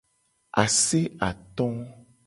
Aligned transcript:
Ase 0.63 1.01
ato. 1.29 1.67